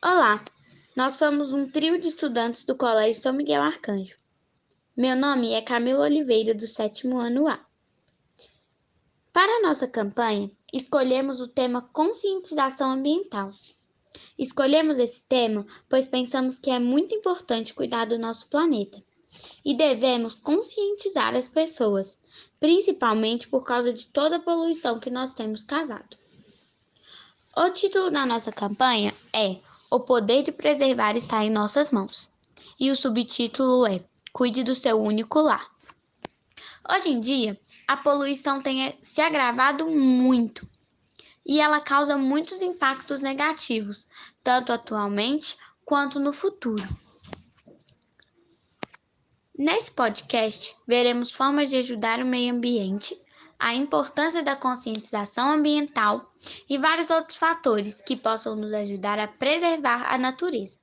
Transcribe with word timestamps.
Olá, 0.00 0.44
nós 0.94 1.14
somos 1.14 1.52
um 1.52 1.68
trio 1.68 2.00
de 2.00 2.06
estudantes 2.06 2.62
do 2.62 2.76
Colégio 2.76 3.20
São 3.20 3.32
Miguel 3.32 3.60
Arcanjo. 3.60 4.14
Meu 4.96 5.16
nome 5.16 5.52
é 5.52 5.60
Camila 5.60 6.04
Oliveira, 6.04 6.54
do 6.54 6.68
sétimo 6.68 7.18
ano 7.18 7.48
A. 7.48 7.58
Para 9.32 9.60
nossa 9.60 9.88
campanha, 9.88 10.48
escolhemos 10.72 11.40
o 11.40 11.48
tema 11.48 11.82
conscientização 11.92 12.92
ambiental. 12.92 13.50
Escolhemos 14.38 15.00
esse 15.00 15.24
tema 15.24 15.66
pois 15.88 16.06
pensamos 16.06 16.60
que 16.60 16.70
é 16.70 16.78
muito 16.78 17.12
importante 17.16 17.74
cuidar 17.74 18.04
do 18.04 18.16
nosso 18.16 18.46
planeta 18.46 19.02
e 19.64 19.76
devemos 19.76 20.36
conscientizar 20.36 21.36
as 21.36 21.48
pessoas, 21.48 22.16
principalmente 22.60 23.48
por 23.48 23.64
causa 23.64 23.92
de 23.92 24.06
toda 24.06 24.36
a 24.36 24.40
poluição 24.40 25.00
que 25.00 25.10
nós 25.10 25.32
temos 25.32 25.64
causado. 25.64 26.16
O 27.56 27.68
título 27.70 28.12
da 28.12 28.24
nossa 28.24 28.52
campanha 28.52 29.12
é 29.32 29.58
O 29.90 30.00
Poder 30.00 30.42
de 30.42 30.52
Preservar 30.52 31.16
está 31.16 31.42
em 31.42 31.48
Nossas 31.48 31.90
Mãos 31.90 32.30
e 32.78 32.90
o 32.90 32.96
subtítulo 32.96 33.86
é 33.86 34.04
Cuide 34.34 34.62
do 34.62 34.74
seu 34.74 35.00
único 35.00 35.40
lar. 35.40 35.66
Hoje 36.86 37.08
em 37.08 37.18
dia, 37.18 37.58
a 37.86 37.96
poluição 37.96 38.60
tem 38.60 38.98
se 39.00 39.22
agravado 39.22 39.86
muito 39.86 40.68
e 41.44 41.58
ela 41.58 41.80
causa 41.80 42.18
muitos 42.18 42.60
impactos 42.60 43.22
negativos, 43.22 44.06
tanto 44.44 44.74
atualmente 44.74 45.56
quanto 45.86 46.20
no 46.20 46.34
futuro. 46.34 46.86
Nesse 49.56 49.90
podcast, 49.90 50.76
veremos 50.86 51.32
formas 51.32 51.70
de 51.70 51.76
ajudar 51.76 52.20
o 52.20 52.26
meio 52.26 52.54
ambiente, 52.54 53.18
a 53.58 53.74
importância 53.74 54.42
da 54.42 54.54
conscientização 54.54 55.50
ambiental 55.50 56.32
e 56.68 56.78
vários 56.78 57.10
outros 57.10 57.36
fatores 57.36 58.00
que 58.00 58.16
possam 58.16 58.54
nos 58.54 58.72
ajudar 58.72 59.18
a 59.18 59.26
preservar 59.26 60.06
a 60.12 60.16
natureza. 60.16 60.78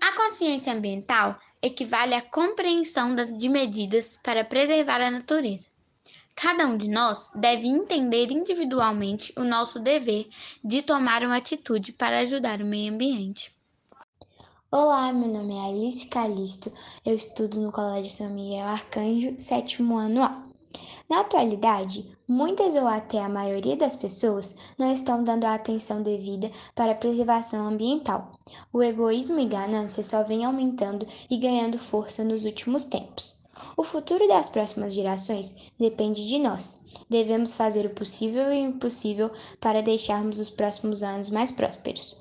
A 0.00 0.12
consciência 0.12 0.72
ambiental 0.72 1.38
equivale 1.60 2.14
à 2.14 2.22
compreensão 2.22 3.14
de 3.14 3.48
medidas 3.48 4.18
para 4.22 4.44
preservar 4.44 5.00
a 5.00 5.10
natureza. 5.10 5.68
Cada 6.34 6.66
um 6.66 6.78
de 6.78 6.88
nós 6.88 7.30
deve 7.34 7.66
entender 7.66 8.30
individualmente 8.30 9.32
o 9.36 9.44
nosso 9.44 9.78
dever 9.78 10.28
de 10.64 10.80
tomar 10.80 11.22
uma 11.22 11.36
atitude 11.36 11.92
para 11.92 12.20
ajudar 12.20 12.62
o 12.62 12.64
meio 12.64 12.94
ambiente. 12.94 13.54
Olá, 14.70 15.12
meu 15.12 15.28
nome 15.28 15.54
é 15.54 15.68
Alice 15.68 16.06
Calisto, 16.06 16.72
eu 17.04 17.16
estudo 17.16 17.60
no 17.60 17.72
Colégio 17.72 18.10
São 18.10 18.30
Miguel 18.30 18.68
Arcanjo, 18.68 19.34
sétimo 19.36 19.96
ano 19.98 20.22
A. 20.22 20.49
Na 21.10 21.22
atualidade, 21.22 22.08
muitas 22.28 22.76
ou 22.76 22.86
até 22.86 23.18
a 23.18 23.28
maioria 23.28 23.76
das 23.76 23.96
pessoas 23.96 24.54
não 24.78 24.92
estão 24.92 25.24
dando 25.24 25.44
a 25.44 25.54
atenção 25.54 26.04
devida 26.04 26.48
para 26.72 26.92
a 26.92 26.94
preservação 26.94 27.66
ambiental. 27.66 28.30
O 28.72 28.80
egoísmo 28.80 29.40
e 29.40 29.44
ganância 29.44 30.04
só 30.04 30.22
vêm 30.22 30.44
aumentando 30.44 31.04
e 31.28 31.36
ganhando 31.36 31.80
força 31.80 32.22
nos 32.22 32.44
últimos 32.44 32.84
tempos. 32.84 33.40
O 33.76 33.82
futuro 33.82 34.28
das 34.28 34.48
próximas 34.48 34.94
gerações 34.94 35.56
depende 35.76 36.28
de 36.28 36.38
nós. 36.38 36.80
Devemos 37.10 37.54
fazer 37.54 37.86
o 37.86 37.90
possível 37.90 38.52
e 38.52 38.60
o 38.60 38.68
impossível 38.68 39.32
para 39.60 39.82
deixarmos 39.82 40.38
os 40.38 40.48
próximos 40.48 41.02
anos 41.02 41.28
mais 41.28 41.50
prósperos. 41.50 42.16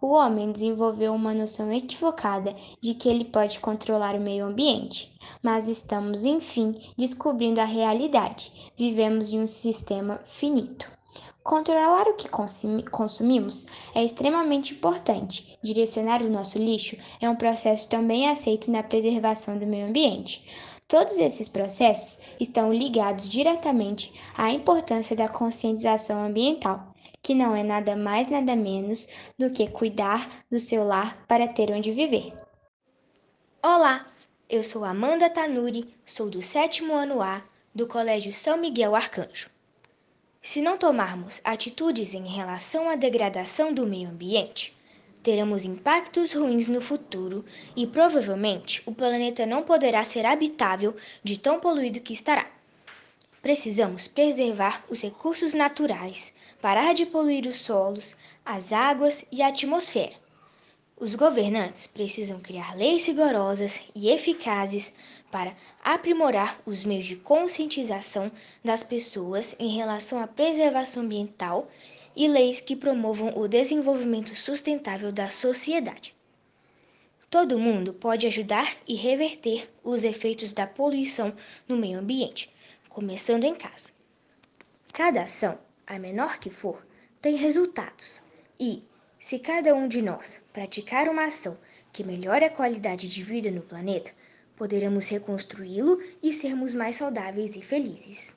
O 0.00 0.08
homem 0.08 0.52
desenvolveu 0.52 1.14
uma 1.14 1.32
noção 1.32 1.72
equivocada 1.72 2.54
de 2.80 2.94
que 2.94 3.08
ele 3.08 3.24
pode 3.24 3.58
controlar 3.60 4.14
o 4.14 4.20
meio 4.20 4.44
ambiente, 4.44 5.12
mas 5.42 5.68
estamos, 5.68 6.24
enfim, 6.24 6.74
descobrindo 6.96 7.60
a 7.60 7.64
realidade. 7.64 8.72
Vivemos 8.76 9.32
em 9.32 9.40
um 9.40 9.46
sistema 9.46 10.20
finito. 10.24 10.90
Controlar 11.42 12.08
o 12.08 12.14
que 12.14 12.28
consumimos 12.28 13.66
é 13.94 14.04
extremamente 14.04 14.74
importante. 14.74 15.56
Direcionar 15.62 16.20
o 16.20 16.28
nosso 16.28 16.58
lixo 16.58 16.96
é 17.20 17.30
um 17.30 17.36
processo 17.36 17.88
também 17.88 18.28
aceito 18.28 18.70
na 18.70 18.82
preservação 18.82 19.56
do 19.56 19.64
meio 19.64 19.86
ambiente. 19.86 20.44
Todos 20.88 21.16
esses 21.18 21.48
processos 21.48 22.20
estão 22.38 22.72
ligados 22.72 23.28
diretamente 23.28 24.12
à 24.36 24.50
importância 24.50 25.16
da 25.16 25.28
conscientização 25.28 26.24
ambiental, 26.24 26.94
que 27.22 27.34
não 27.34 27.54
é 27.54 27.62
nada 27.62 27.96
mais 27.96 28.28
nada 28.28 28.54
menos 28.54 29.32
do 29.38 29.50
que 29.50 29.68
cuidar 29.68 30.28
do 30.50 30.60
seu 30.60 30.84
lar 30.84 31.24
para 31.26 31.48
ter 31.48 31.70
onde 31.72 31.92
viver. 31.92 32.32
Olá, 33.62 34.06
eu 34.48 34.62
sou 34.62 34.84
Amanda 34.84 35.28
Tanuri, 35.28 35.92
sou 36.04 36.30
do 36.30 36.40
sétimo 36.40 36.94
ano 36.94 37.20
A 37.20 37.42
do 37.74 37.86
Colégio 37.86 38.32
São 38.32 38.56
Miguel 38.56 38.94
Arcanjo. 38.94 39.50
Se 40.40 40.60
não 40.60 40.78
tomarmos 40.78 41.40
atitudes 41.42 42.14
em 42.14 42.24
relação 42.24 42.88
à 42.88 42.94
degradação 42.94 43.74
do 43.74 43.84
meio 43.84 44.08
ambiente, 44.08 44.72
teremos 45.20 45.64
impactos 45.64 46.32
ruins 46.32 46.68
no 46.68 46.80
futuro 46.80 47.44
e 47.74 47.84
provavelmente 47.84 48.80
o 48.86 48.94
planeta 48.94 49.44
não 49.44 49.64
poderá 49.64 50.04
ser 50.04 50.24
habitável 50.24 50.94
de 51.24 51.36
tão 51.36 51.58
poluído 51.58 51.98
que 51.98 52.12
estará. 52.12 52.48
Precisamos 53.46 54.08
preservar 54.08 54.84
os 54.90 55.02
recursos 55.02 55.54
naturais, 55.54 56.32
parar 56.60 56.92
de 56.92 57.06
poluir 57.06 57.46
os 57.46 57.54
solos, 57.54 58.16
as 58.44 58.72
águas 58.72 59.24
e 59.30 59.40
a 59.40 59.46
atmosfera. 59.46 60.14
Os 60.96 61.14
governantes 61.14 61.86
precisam 61.86 62.40
criar 62.40 62.76
leis 62.76 63.06
rigorosas 63.06 63.82
e 63.94 64.08
eficazes 64.08 64.92
para 65.30 65.54
aprimorar 65.80 66.60
os 66.66 66.82
meios 66.82 67.04
de 67.04 67.14
conscientização 67.14 68.32
das 68.64 68.82
pessoas 68.82 69.54
em 69.60 69.76
relação 69.76 70.20
à 70.20 70.26
preservação 70.26 71.04
ambiental 71.04 71.70
e 72.16 72.26
leis 72.26 72.60
que 72.60 72.74
promovam 72.74 73.32
o 73.38 73.46
desenvolvimento 73.46 74.34
sustentável 74.34 75.12
da 75.12 75.30
sociedade. 75.30 76.16
Todo 77.30 77.60
mundo 77.60 77.92
pode 77.94 78.26
ajudar 78.26 78.76
e 78.88 78.96
reverter 78.96 79.70
os 79.84 80.02
efeitos 80.02 80.52
da 80.52 80.66
poluição 80.66 81.32
no 81.68 81.76
meio 81.76 82.00
ambiente, 82.00 82.50
começando 82.96 83.44
em 83.44 83.54
casa. 83.54 83.92
Cada 84.90 85.24
ação, 85.24 85.58
a 85.86 85.98
menor 85.98 86.38
que 86.38 86.48
for, 86.48 86.82
tem 87.20 87.36
resultados. 87.36 88.22
E, 88.58 88.82
se 89.18 89.38
cada 89.38 89.74
um 89.74 89.86
de 89.86 90.00
nós 90.00 90.40
praticar 90.50 91.06
uma 91.06 91.26
ação 91.26 91.58
que 91.92 92.02
melhore 92.02 92.46
a 92.46 92.50
qualidade 92.50 93.06
de 93.06 93.22
vida 93.22 93.50
no 93.50 93.60
planeta, 93.60 94.12
poderemos 94.56 95.08
reconstruí-lo 95.08 96.02
e 96.22 96.32
sermos 96.32 96.72
mais 96.72 96.96
saudáveis 96.96 97.54
e 97.54 97.60
felizes. 97.60 98.34